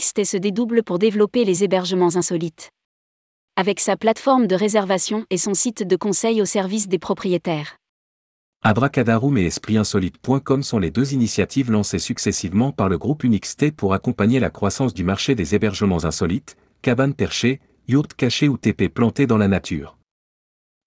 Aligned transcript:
Unixte 0.00 0.24
se 0.24 0.38
dédouble 0.38 0.82
pour 0.82 0.98
développer 0.98 1.44
les 1.44 1.62
hébergements 1.62 2.16
insolites. 2.16 2.70
Avec 3.56 3.80
sa 3.80 3.98
plateforme 3.98 4.46
de 4.46 4.54
réservation 4.54 5.26
et 5.28 5.36
son 5.36 5.52
site 5.52 5.86
de 5.86 5.94
conseil 5.94 6.40
au 6.40 6.46
service 6.46 6.88
des 6.88 6.98
propriétaires. 6.98 7.76
Abracadarum 8.62 9.36
et 9.36 9.44
espritinsolite.com 9.44 10.62
sont 10.62 10.78
les 10.78 10.90
deux 10.90 11.12
initiatives 11.12 11.70
lancées 11.70 11.98
successivement 11.98 12.72
par 12.72 12.88
le 12.88 12.96
groupe 12.96 13.24
Unixte 13.24 13.72
pour 13.72 13.92
accompagner 13.92 14.40
la 14.40 14.48
croissance 14.48 14.94
du 14.94 15.04
marché 15.04 15.34
des 15.34 15.54
hébergements 15.54 16.06
insolites, 16.06 16.56
cabanes 16.80 17.12
perchées, 17.12 17.60
yurts 17.86 18.16
cachés 18.16 18.48
ou 18.48 18.56
TP 18.56 18.88
plantés 18.88 19.26
dans 19.26 19.36
la 19.36 19.48
nature. 19.48 19.98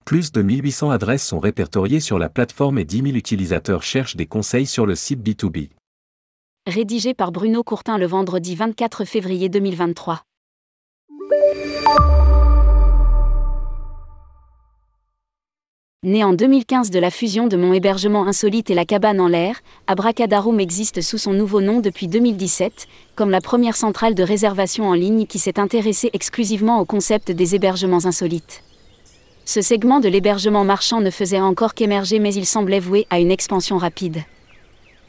Plus 0.06 0.32
de 0.32 0.42
1800 0.42 0.90
adresses 0.90 1.28
sont 1.28 1.40
répertoriées 1.40 2.00
sur 2.00 2.18
la 2.18 2.30
plateforme 2.30 2.80
et 2.80 2.86
10 2.86 3.04
000 3.04 3.08
utilisateurs 3.10 3.84
cherchent 3.84 4.16
des 4.16 4.26
conseils 4.26 4.66
sur 4.66 4.88
le 4.88 4.96
site 4.96 5.22
B2B. 5.22 5.70
Rédigé 6.66 7.14
par 7.14 7.34
Bruno 7.34 7.62
Courtin 7.62 7.98
le 7.98 8.06
vendredi 8.06 8.56
24 8.56 9.04
février 9.04 9.50
2023. 9.50 10.22
Né 16.04 16.24
en 16.24 16.32
2015 16.32 16.90
de 16.90 17.00
la 17.00 17.12
fusion 17.12 17.48
de 17.48 17.58
mon 17.58 17.74
hébergement 17.74 18.26
insolite 18.26 18.70
et 18.70 18.76
la 18.76 18.86
cabane 18.86 19.20
en 19.20 19.28
l'air, 19.28 19.60
Abracadarum 19.88 20.58
existe 20.62 21.02
sous 21.02 21.18
son 21.18 21.34
nouveau 21.34 21.60
nom 21.60 21.82
depuis 21.82 22.08
2017, 22.08 22.88
comme 23.16 23.30
la 23.30 23.42
première 23.42 23.76
centrale 23.76 24.16
de 24.16 24.24
réservation 24.24 24.86
en 24.86 24.94
ligne 24.94 25.26
qui 25.26 25.40
s'est 25.40 25.60
intéressée 25.60 26.12
exclusivement 26.14 26.80
au 26.80 26.86
concept 26.86 27.30
des 27.30 27.56
hébergements 27.56 28.06
insolites. 28.06 28.64
Ce 29.44 29.62
segment 29.62 30.00
de 30.00 30.08
l'hébergement 30.08 30.64
marchand 30.64 31.02
ne 31.02 31.10
faisait 31.10 31.42
encore 31.42 31.74
qu'émerger 31.74 32.20
mais 32.20 32.34
il 32.34 32.46
semblait 32.46 32.80
voué 32.80 33.06
à 33.10 33.20
une 33.20 33.32
expansion 33.32 33.78
rapide. 33.78 34.24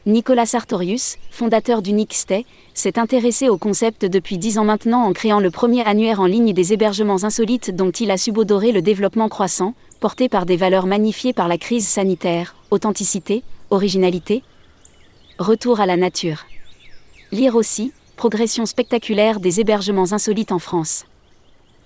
Nicolas 0.07 0.45
Sartorius, 0.45 1.17
fondateur 1.31 1.81
d'Unixte, 1.81 2.35
s'est 2.75 2.99
intéressé 2.99 3.49
au 3.49 3.57
concept 3.57 4.05
depuis 4.05 4.37
dix 4.37 4.59
ans 4.59 4.65
maintenant 4.65 5.03
en 5.03 5.15
créant 5.15 5.41
le 5.41 5.51
premier 5.51 5.83
annuaire 5.87 6.21
en 6.21 6.27
ligne 6.27 6.53
des 6.53 6.75
hébergements 6.75 7.25
insolites 7.25 7.75
dont 7.75 7.91
il 7.91 8.11
a 8.11 8.19
subodoré 8.19 8.71
le 8.71 8.83
développement 8.83 9.31
croissant, 9.31 9.73
porté 10.01 10.29
par 10.29 10.45
des 10.45 10.57
valeurs 10.57 10.85
magnifiées 10.85 11.33
par 11.33 11.49
la 11.49 11.57
crise 11.57 11.89
sanitaire, 11.89 12.55
authenticité, 12.71 13.43
originalité, 13.71 14.43
retour 15.39 15.81
à 15.81 15.87
la 15.87 15.97
nature. 15.97 16.45
Lire 17.33 17.57
aussi, 17.57 17.91
progression 18.17 18.67
spectaculaire 18.67 19.41
des 19.41 19.61
hébergements 19.61 20.13
insolites 20.13 20.53
en 20.53 20.59
France. 20.59 21.07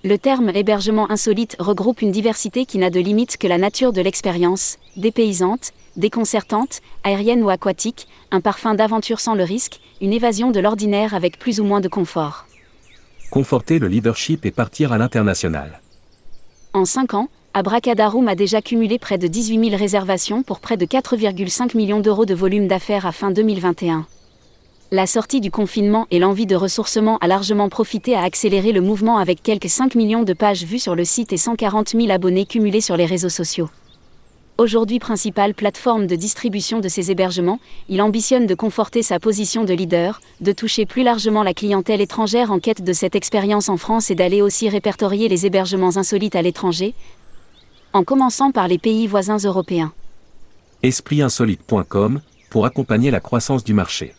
Le 0.03 0.19
terme 0.19 0.51
hébergement 0.55 1.09
insolite 1.09 1.57
regroupe 1.61 2.03
une 2.03 2.13
diversité 2.13 2.67
qui 2.67 2.79
n'a 2.79 2.91
de 2.91 2.99
limite 2.99 3.37
que 3.37 3.47
la 3.47 3.59
nature 3.59 3.93
de 3.93 4.01
l'expérience, 4.01 4.77
dépaysante, 4.97 5.73
déconcertante, 5.99 6.81
aérienne 7.05 7.43
ou 7.43 7.51
aquatique, 7.51 8.09
un 8.31 8.41
parfum 8.41 8.75
d'aventure 8.75 9.21
sans 9.21 9.35
le 9.35 9.45
risque, 9.45 9.81
une 10.01 10.13
évasion 10.13 10.51
de 10.51 10.61
l'ordinaire 10.61 11.15
avec 11.15 11.39
plus 11.39 11.61
ou 11.61 11.65
moins 11.65 11.81
de 11.81 11.89
confort. 11.89 12.47
Conforter 13.31 13.79
le 13.79 13.89
leadership 13.89 14.47
et 14.47 14.51
partir 14.51 14.93
à 14.93 14.99
l'international. 14.99 15.81
En 16.73 16.85
5 16.85 17.15
ans, 17.15 17.29
Abracadarum 17.55 18.29
a 18.29 18.35
déjà 18.35 18.63
cumulé 18.63 18.99
près 18.99 19.19
de 19.19 19.27
18 19.27 19.71
000 19.71 19.77
réservations 19.77 20.43
pour 20.43 20.61
près 20.61 20.77
de 20.77 20.87
4,5 20.87 21.77
millions 21.77 22.01
d'euros 22.01 22.25
de 22.25 22.35
volume 22.35 22.69
d'affaires 22.69 23.05
à 23.05 23.13
fin 23.13 23.31
2021. 23.31 24.07
La 24.91 25.07
sortie 25.07 25.41
du 25.43 25.51
confinement 25.51 26.07
et 26.11 26.19
l'envie 26.19 26.47
de 26.47 26.57
ressourcement 26.57 27.19
a 27.19 27.27
largement 27.27 27.69
profité 27.69 28.15
à 28.15 28.23
accélérer 28.23 28.73
le 28.73 28.81
mouvement 28.81 29.19
avec 29.19 29.43
quelques 29.43 29.69
5 29.69 29.95
millions 29.95 30.23
de 30.23 30.33
pages 30.33 30.65
vues 30.65 30.79
sur 30.79 30.95
le 30.95 31.05
site 31.05 31.33
et 31.33 31.37
140 31.37 31.91
000 31.91 32.11
abonnés 32.11 32.47
cumulés 32.47 32.81
sur 32.81 32.97
les 32.97 33.05
réseaux 33.05 33.29
sociaux. 33.29 33.69
Aujourd'hui 34.61 34.99
principale 34.99 35.55
plateforme 35.55 36.09
de 36.09 36.17
distribution 36.17 36.81
de 36.81 36.89
ses 36.89 37.13
hébergements, 37.13 37.61
il 37.89 38.03
ambitionne 38.03 38.45
de 38.45 38.57
conforter 38.57 39.05
sa 39.05 39.21
position 39.21 39.63
de 39.63 39.73
leader, 39.73 40.21
de 40.41 40.51
toucher 40.51 40.85
plus 40.85 41.05
largement 41.05 41.45
la 41.45 41.55
clientèle 41.55 42.01
étrangère 42.01 42.51
en 42.51 42.59
quête 42.59 42.83
de 42.83 42.93
cette 42.93 43.15
expérience 43.15 43.69
en 43.69 43.77
France 43.77 44.11
et 44.11 44.17
d'aller 44.17 44.43
aussi 44.43 44.69
répertorier 44.69 45.29
les 45.29 45.47
hébergements 45.47 45.97
insolites 45.97 46.35
à 46.35 46.43
l'étranger, 46.43 46.95
en 47.93 48.03
commençant 48.03 48.51
par 48.51 48.67
les 48.67 48.79
pays 48.79 49.07
voisins 49.07 49.37
européens. 49.37 49.93
Espritinsolite.com 50.83 52.21
pour 52.51 52.67
accompagner 52.67 53.13
la 53.13 53.21
croissance 53.21 53.63
du 53.63 53.75
marché. 53.75 54.13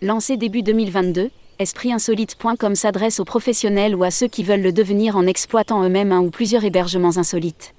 Lancé 0.00 0.36
début 0.36 0.62
2022, 0.62 1.28
espritinsolite.com 1.58 2.76
s'adresse 2.76 3.18
aux 3.18 3.24
professionnels 3.24 3.96
ou 3.96 4.04
à 4.04 4.12
ceux 4.12 4.28
qui 4.28 4.44
veulent 4.44 4.62
le 4.62 4.72
devenir 4.72 5.16
en 5.16 5.26
exploitant 5.26 5.82
eux-mêmes 5.82 6.12
un 6.12 6.20
ou 6.20 6.30
plusieurs 6.30 6.64
hébergements 6.64 7.16
insolites. 7.16 7.74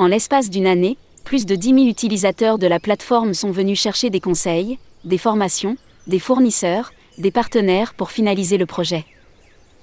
En 0.00 0.06
l'espace 0.06 0.48
d'une 0.48 0.66
année, 0.66 0.96
plus 1.24 1.44
de 1.44 1.54
10 1.54 1.74
000 1.74 1.80
utilisateurs 1.86 2.58
de 2.58 2.66
la 2.66 2.80
plateforme 2.80 3.34
sont 3.34 3.50
venus 3.50 3.78
chercher 3.78 4.08
des 4.08 4.18
conseils, 4.18 4.78
des 5.04 5.18
formations, 5.18 5.76
des 6.06 6.18
fournisseurs, 6.18 6.94
des 7.18 7.30
partenaires 7.30 7.92
pour 7.92 8.10
finaliser 8.10 8.56
le 8.56 8.64
projet. 8.64 9.04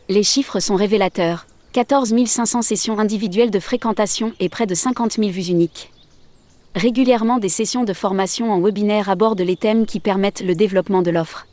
Les 0.10 0.24
chiffres 0.24 0.60
sont 0.60 0.74
révélateurs. 0.74 1.46
14 1.74 2.16
500 2.26 2.64
sessions 2.64 2.98
individuelles 2.98 3.52
de 3.52 3.60
fréquentation 3.60 4.34
et 4.40 4.50
près 4.50 4.66
de 4.66 4.74
50 4.74 5.18
000 5.20 5.30
vues 5.30 5.50
uniques. 5.50 5.92
Régulièrement 6.74 7.38
des 7.38 7.48
sessions 7.48 7.84
de 7.84 7.94
formation 7.94 8.52
en 8.52 8.60
webinaire 8.60 9.12
abordent 9.12 9.42
les 9.42 9.56
thèmes 9.56 9.86
qui 9.86 10.00
permettent 10.00 10.42
le 10.42 10.56
développement 10.56 11.04
de 11.04 11.12
l'offre. 11.12 11.46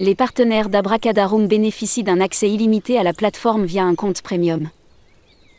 Les 0.00 0.14
partenaires 0.14 0.70
d'Abracadarum 0.70 1.46
bénéficient 1.48 2.02
d'un 2.02 2.22
accès 2.22 2.48
illimité 2.48 2.96
à 2.96 3.02
la 3.02 3.12
plateforme 3.12 3.66
via 3.66 3.84
un 3.84 3.94
compte 3.94 4.22
premium. 4.22 4.70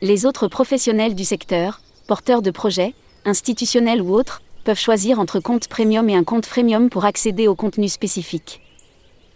Les 0.01 0.25
autres 0.25 0.47
professionnels 0.47 1.13
du 1.13 1.23
secteur, 1.23 1.81
porteurs 2.07 2.41
de 2.41 2.51
projets, 2.51 2.93
institutionnels 3.25 4.01
ou 4.01 4.13
autres, 4.13 4.41
peuvent 4.63 4.79
choisir 4.79 5.19
entre 5.19 5.39
compte 5.39 5.67
premium 5.67 6.09
et 6.09 6.15
un 6.15 6.23
compte 6.23 6.45
freemium 6.45 6.89
pour 6.89 7.05
accéder 7.05 7.47
au 7.47 7.55
contenu 7.55 7.87
spécifique. 7.87 8.61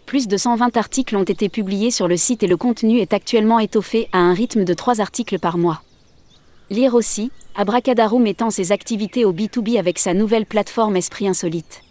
Plus 0.06 0.26
de 0.26 0.36
120 0.36 0.76
articles 0.76 1.16
ont 1.16 1.22
été 1.22 1.48
publiés 1.48 1.92
sur 1.92 2.08
le 2.08 2.16
site 2.16 2.42
et 2.42 2.48
le 2.48 2.56
contenu 2.56 2.98
est 2.98 3.12
actuellement 3.12 3.60
étoffé 3.60 4.08
à 4.12 4.18
un 4.18 4.34
rythme 4.34 4.64
de 4.64 4.74
3 4.74 5.00
articles 5.00 5.38
par 5.38 5.56
mois. 5.56 5.82
Lire 6.68 6.94
aussi, 6.94 7.30
Abracadarum 7.54 8.26
étend 8.26 8.50
ses 8.50 8.72
activités 8.72 9.24
au 9.24 9.32
B2B 9.32 9.78
avec 9.78 9.98
sa 9.98 10.14
nouvelle 10.14 10.46
plateforme 10.46 10.96
Esprit 10.96 11.28
Insolite. 11.28 11.82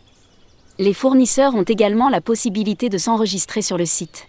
Les 0.80 0.94
fournisseurs 0.94 1.56
ont 1.56 1.64
également 1.64 2.10
la 2.10 2.22
possibilité 2.22 2.90
de 2.90 2.98
s'enregistrer 2.98 3.62
sur 3.62 3.78
le 3.78 3.86
site. 3.86 4.28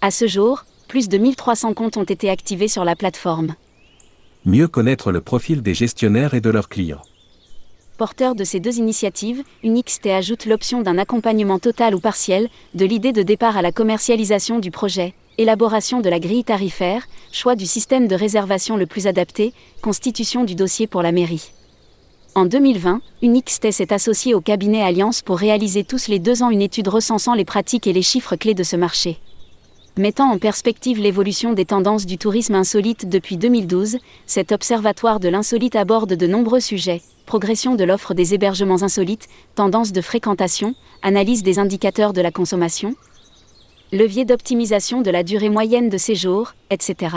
À 0.00 0.10
ce 0.10 0.26
jour, 0.26 0.64
plus 0.86 1.08
de 1.08 1.18
1300 1.18 1.74
comptes 1.74 1.96
ont 1.96 2.04
été 2.04 2.30
activés 2.30 2.68
sur 2.68 2.84
la 2.84 2.94
plateforme. 2.94 3.54
Mieux 4.48 4.68
connaître 4.68 5.10
le 5.10 5.20
profil 5.20 5.60
des 5.60 5.74
gestionnaires 5.74 6.34
et 6.34 6.40
de 6.40 6.50
leurs 6.50 6.68
clients. 6.68 7.02
Porteur 7.98 8.36
de 8.36 8.44
ces 8.44 8.60
deux 8.60 8.78
initiatives, 8.78 9.42
Unixte 9.64 10.06
ajoute 10.06 10.46
l'option 10.46 10.82
d'un 10.82 10.98
accompagnement 10.98 11.58
total 11.58 11.96
ou 11.96 11.98
partiel, 11.98 12.48
de 12.74 12.84
l'idée 12.84 13.12
de 13.12 13.24
départ 13.24 13.56
à 13.56 13.62
la 13.62 13.72
commercialisation 13.72 14.60
du 14.60 14.70
projet, 14.70 15.14
élaboration 15.36 16.00
de 16.00 16.08
la 16.08 16.20
grille 16.20 16.44
tarifaire, 16.44 17.08
choix 17.32 17.56
du 17.56 17.66
système 17.66 18.06
de 18.06 18.14
réservation 18.14 18.76
le 18.76 18.86
plus 18.86 19.08
adapté, 19.08 19.52
constitution 19.82 20.44
du 20.44 20.54
dossier 20.54 20.86
pour 20.86 21.02
la 21.02 21.10
mairie. 21.10 21.50
En 22.36 22.44
2020, 22.44 23.00
Unixte 23.22 23.72
s'est 23.72 23.92
associé 23.92 24.32
au 24.32 24.40
cabinet 24.40 24.80
Alliance 24.80 25.22
pour 25.22 25.38
réaliser 25.38 25.82
tous 25.82 26.06
les 26.06 26.20
deux 26.20 26.44
ans 26.44 26.50
une 26.50 26.62
étude 26.62 26.86
recensant 26.86 27.34
les 27.34 27.44
pratiques 27.44 27.88
et 27.88 27.92
les 27.92 28.02
chiffres 28.02 28.36
clés 28.36 28.54
de 28.54 28.62
ce 28.62 28.76
marché. 28.76 29.18
Mettant 29.98 30.30
en 30.30 30.36
perspective 30.36 31.00
l'évolution 31.00 31.54
des 31.54 31.64
tendances 31.64 32.04
du 32.04 32.18
tourisme 32.18 32.54
insolite 32.54 33.08
depuis 33.08 33.38
2012, 33.38 33.96
cet 34.26 34.52
observatoire 34.52 35.20
de 35.20 35.30
l'insolite 35.30 35.74
aborde 35.74 36.12
de 36.12 36.26
nombreux 36.26 36.60
sujets 36.60 37.02
progression 37.24 37.74
de 37.74 37.84
l'offre 37.84 38.14
des 38.14 38.34
hébergements 38.34 38.82
insolites, 38.82 39.26
tendances 39.56 39.92
de 39.92 40.00
fréquentation, 40.00 40.74
analyse 41.02 41.42
des 41.42 41.58
indicateurs 41.58 42.12
de 42.12 42.20
la 42.20 42.30
consommation, 42.30 42.94
levier 43.90 44.24
d'optimisation 44.24 45.02
de 45.02 45.10
la 45.10 45.24
durée 45.24 45.48
moyenne 45.48 45.88
de 45.88 45.98
séjour, 45.98 46.54
etc. 46.70 47.16